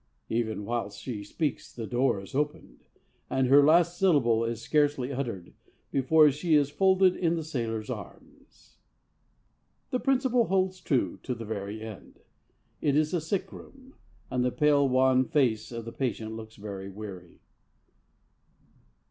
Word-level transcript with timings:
Even 0.29 0.65
whilst 0.65 0.99
she 0.99 1.23
speaks 1.23 1.71
the 1.71 1.85
door 1.85 2.19
is 2.19 2.33
opened, 2.33 2.85
and 3.29 3.45
her 3.45 3.63
last 3.63 3.99
syllable 3.99 4.43
is 4.43 4.59
scarcely 4.59 5.11
uttered 5.13 5.53
before 5.91 6.31
she 6.31 6.55
is 6.55 6.71
folded 6.71 7.15
in 7.15 7.35
the 7.35 7.43
sailor's 7.43 7.87
arms. 7.87 8.77
The 9.91 9.99
principle 9.99 10.45
holds 10.45 10.81
true 10.81 11.19
to 11.21 11.35
the 11.35 11.45
very 11.45 11.81
end. 11.83 12.21
It 12.81 12.95
is 12.95 13.13
a 13.13 13.21
sick 13.21 13.53
room, 13.53 13.93
and 14.31 14.43
the 14.43 14.49
pale 14.49 14.89
wan 14.89 15.23
face 15.23 15.71
of 15.71 15.85
the 15.85 15.91
patient 15.93 16.31
looks 16.33 16.55
very 16.55 16.89
weary. 16.89 17.37